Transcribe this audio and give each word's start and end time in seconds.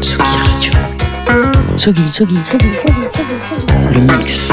Tsugi 0.00 0.22
Radio. 0.22 0.72
Tsugi, 1.76 2.02
Tsugi, 2.04 2.40
Tsugi, 2.42 2.68
Tsugi, 2.76 3.06
Tsugi, 3.08 3.36
Tsugi, 3.42 3.84
le 3.92 4.00
mix. 4.00 4.52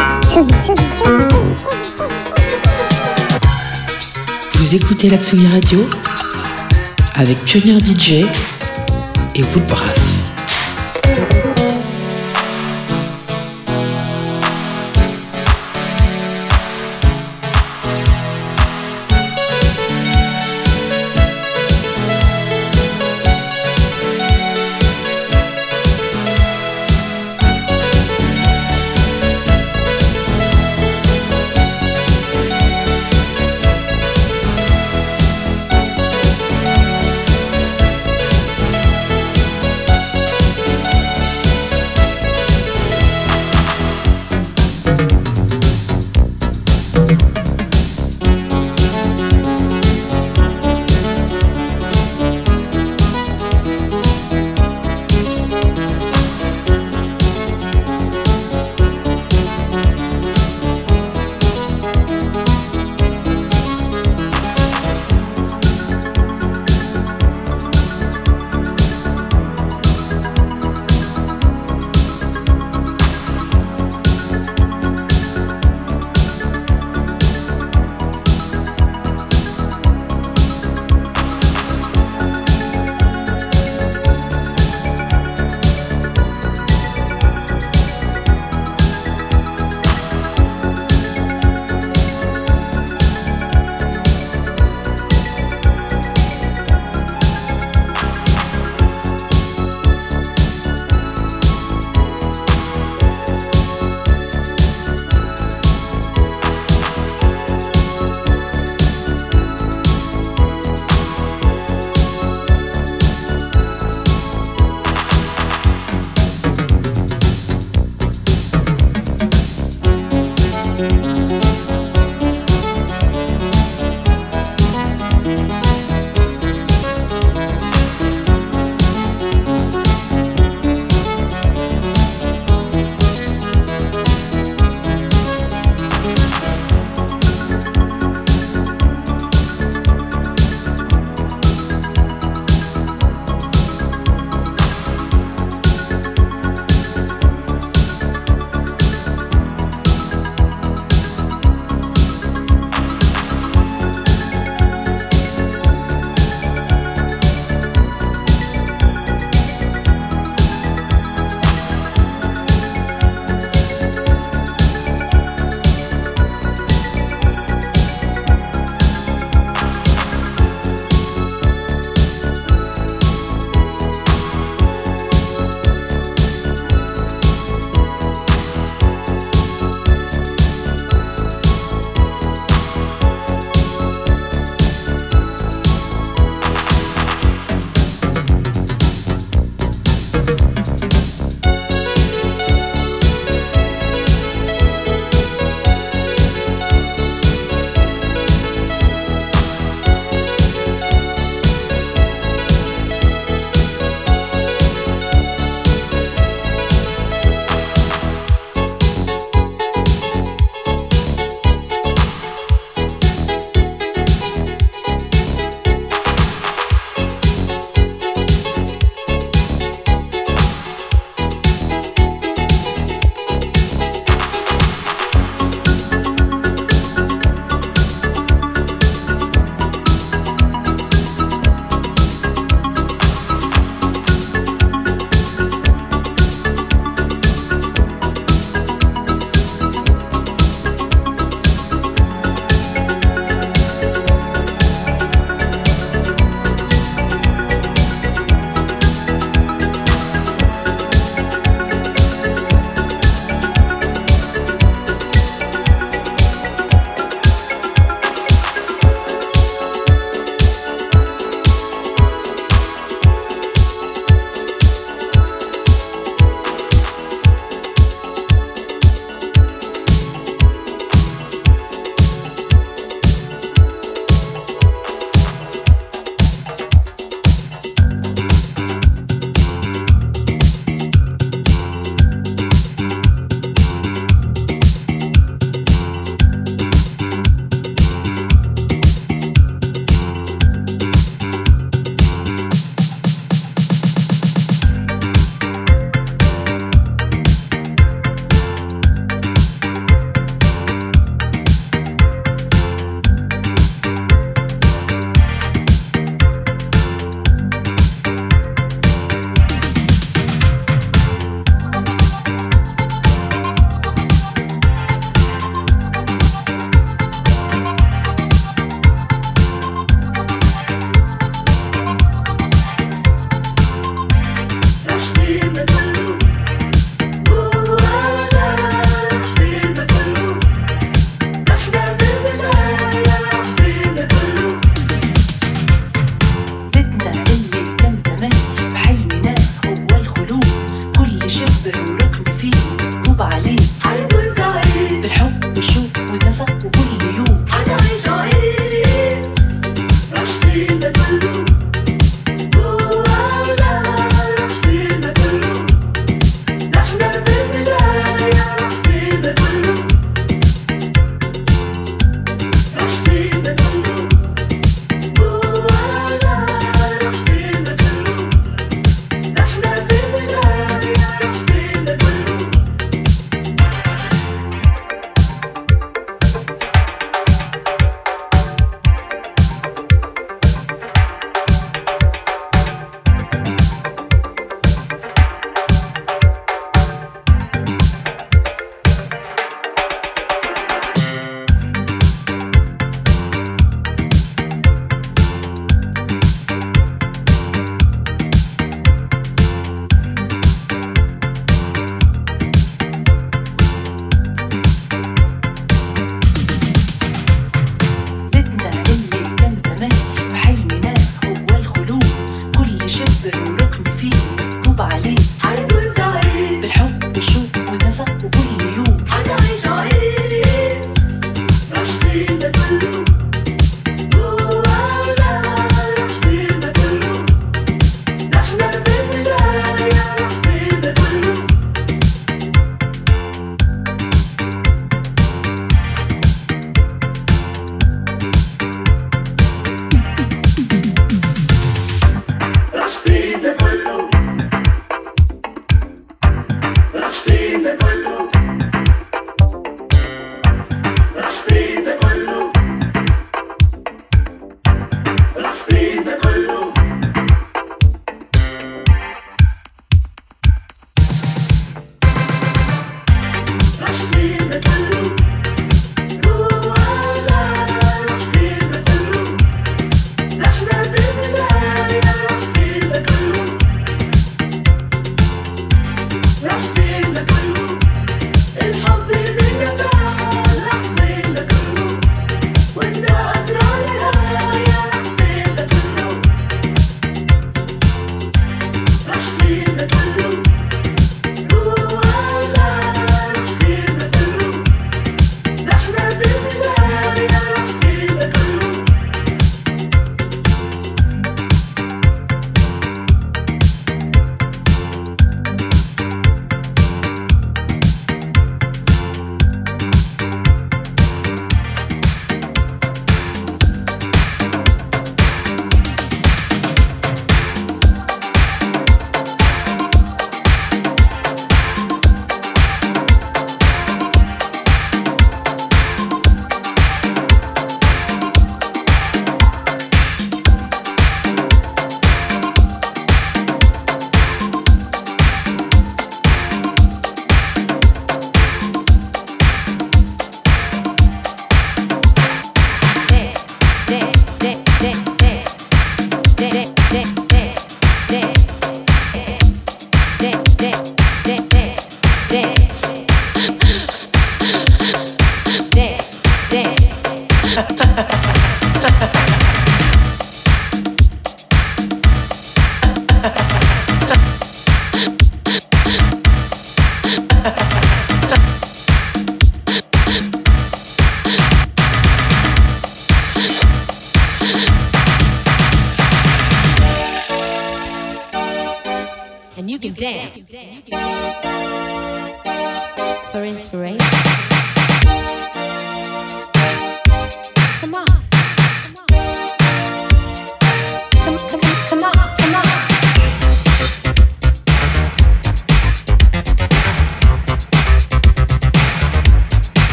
Vous 4.55 4.75
écoutez 4.75 5.10
la 5.10 5.17
Tsugi 5.17 5.47
Radio 5.47 5.88
avec 7.15 7.38
Pionnier 7.44 7.79
DJ 7.79 8.25
et 9.36 9.44
Woodbrass. 9.54 10.19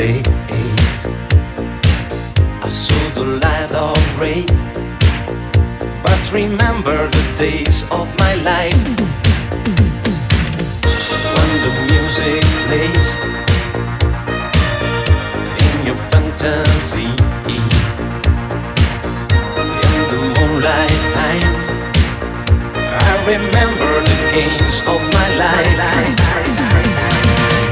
Eight. 0.00 0.28
I 2.62 2.68
saw 2.68 3.10
the 3.14 3.24
light 3.42 3.72
of 3.72 3.98
ray, 4.20 4.44
but 6.02 6.32
remember 6.32 7.08
the 7.10 7.24
days 7.36 7.82
of 7.90 8.06
my 8.18 8.34
life 8.42 8.74
when 11.34 11.50
the 11.64 11.72
music 11.90 12.42
plays 12.66 13.08
in 15.66 15.86
your 15.86 16.00
fantasy 16.10 17.10
in 17.54 17.64
the 20.10 20.20
moonlight 20.36 21.00
time. 21.10 21.54
I 22.76 23.12
remember 23.26 23.92
the 24.10 24.18
games 24.32 24.76
of 24.86 25.00
my 25.16 25.28
life. 25.42 25.76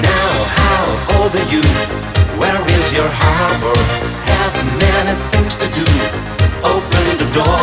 Now, 0.03 0.31
how 0.59 1.23
old 1.23 1.35
are 1.37 1.49
you? 1.53 2.06
Your 2.97 3.13
harbor? 3.13 3.77
Have 4.25 4.57
many 4.81 5.15
things 5.33 5.59
to 5.59 5.69
do. 5.69 5.85
Open 6.65 7.05
the 7.21 7.29
door. 7.29 7.61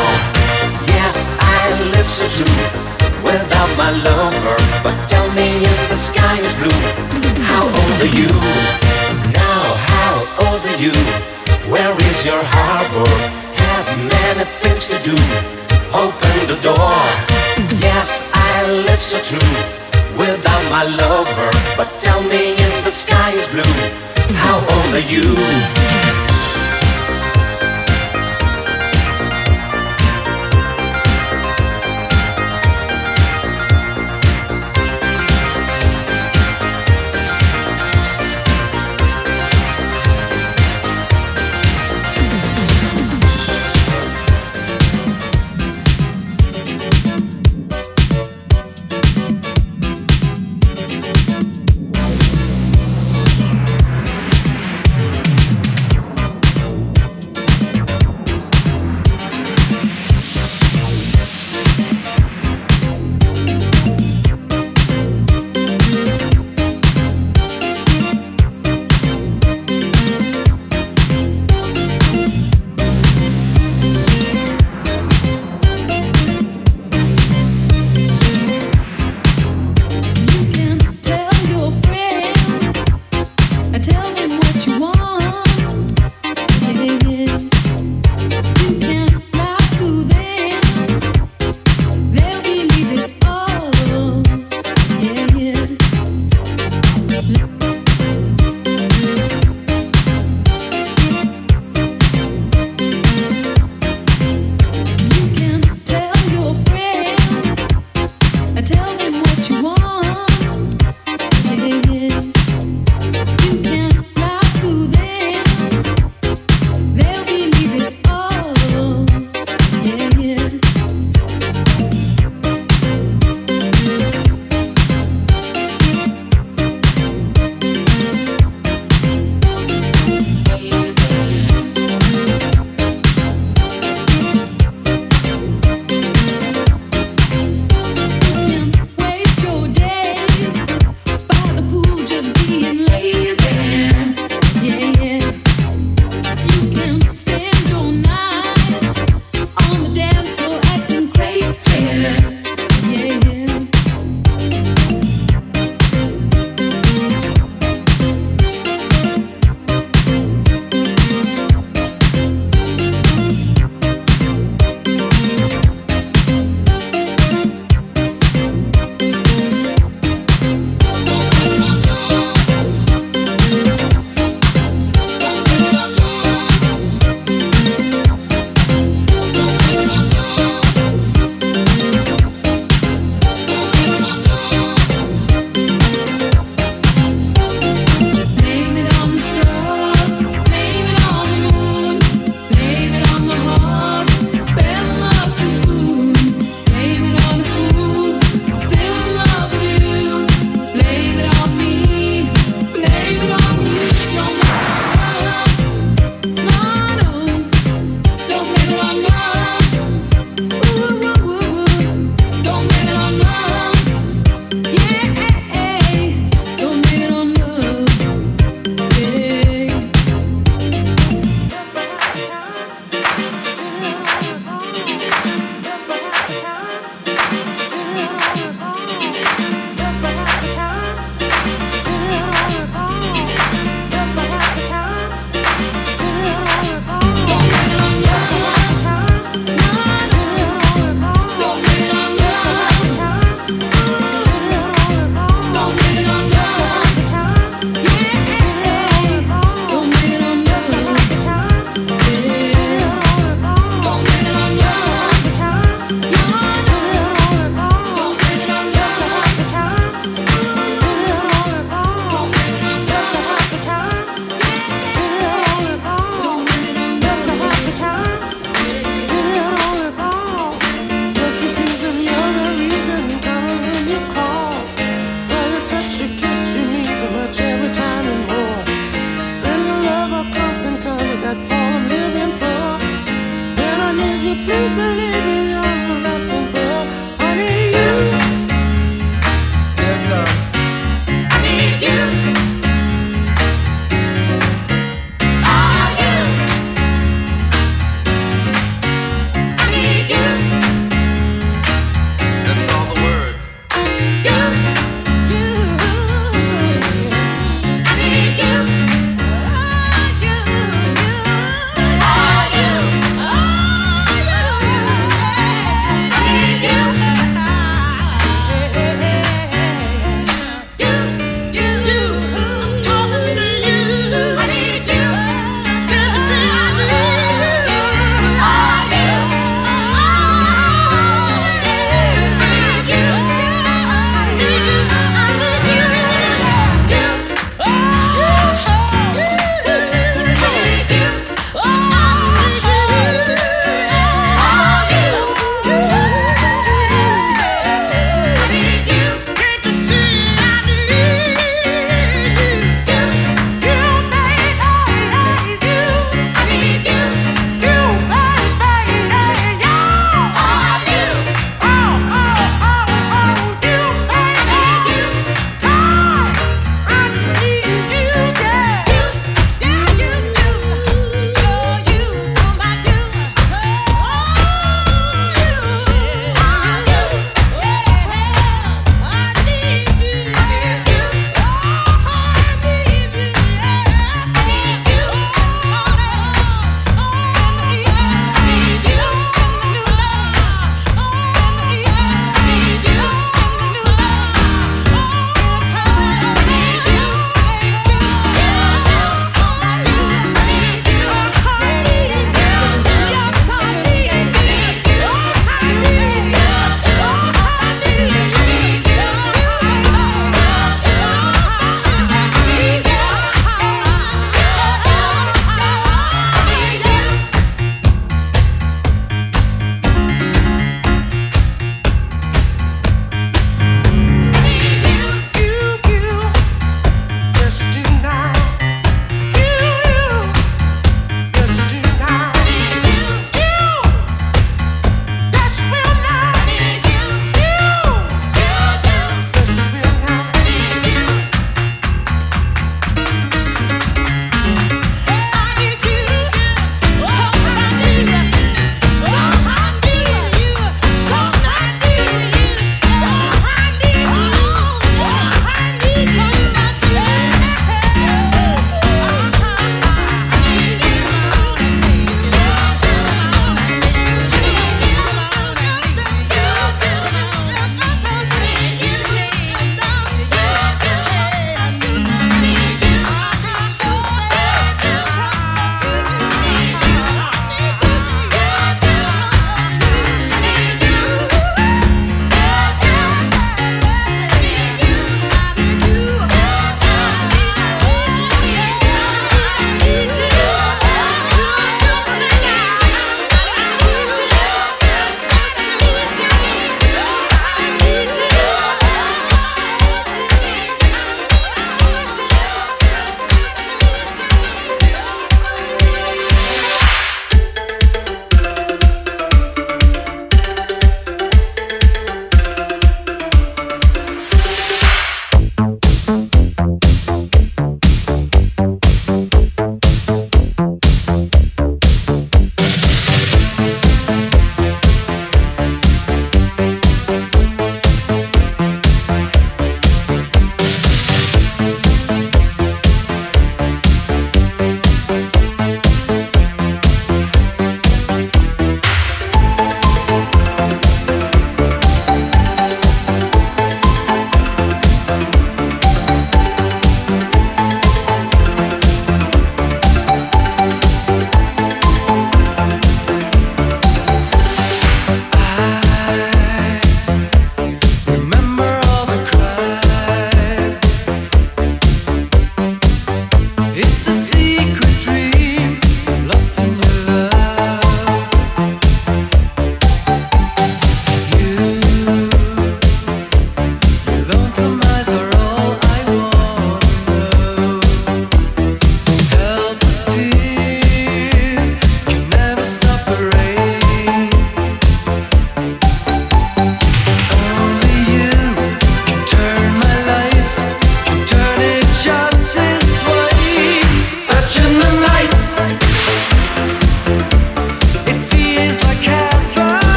Yes, 0.94 1.28
I 1.42 1.74
live 1.90 2.06
so 2.06 2.26
true 2.36 2.62
without 3.26 3.72
my 3.76 3.90
lover. 3.90 4.58
But 4.86 4.94
tell 5.08 5.28
me 5.34 5.66
if 5.66 5.90
the 5.90 5.98
sky 5.98 6.38
is 6.38 6.54
blue. 6.54 6.82
How 7.50 7.66
old 7.66 7.98
are 8.06 8.14
you? 8.14 8.30
Now, 9.34 9.64
how 9.90 10.14
old 10.46 10.62
are 10.70 10.78
you? 10.78 10.94
Where 11.66 11.98
is 12.10 12.24
your 12.24 12.44
harbor? 12.46 13.10
Have 13.58 13.90
many 13.98 14.46
things 14.62 14.86
to 14.94 14.98
do. 15.02 15.18
Open 15.98 16.36
the 16.46 16.62
door. 16.62 16.94
Yes, 17.82 18.22
I 18.36 18.70
live 18.86 19.02
so 19.02 19.18
true 19.26 19.54
without 20.16 20.64
my 20.70 20.84
lover. 20.84 21.50
But 21.76 21.90
tell 22.00 22.22
me 22.22 22.63
sky 22.94 23.32
is 23.32 23.48
blue. 23.48 23.64
How 24.36 24.60
old 24.60 24.94
are 24.94 25.00
you? 25.00 26.03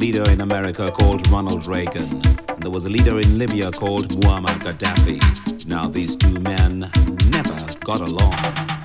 Leader 0.00 0.30
in 0.30 0.40
America 0.40 0.90
called 0.90 1.28
Ronald 1.28 1.66
Reagan, 1.66 2.24
and 2.48 2.62
there 2.62 2.70
was 2.70 2.86
a 2.86 2.88
leader 2.88 3.20
in 3.20 3.38
Libya 3.38 3.70
called 3.70 4.08
Muammar 4.22 4.58
Gaddafi. 4.62 5.66
Now, 5.66 5.88
these 5.88 6.16
two 6.16 6.40
men 6.40 6.90
never 7.26 7.74
got 7.84 8.00
along. 8.00 8.79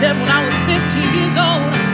Seven 0.00 0.22
when 0.22 0.30
I 0.30 0.44
was 0.44 0.54
15 0.66 1.14
years 1.14 1.36
old, 1.38 1.93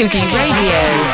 Boogie 0.00 0.24
Radio. 0.32 1.09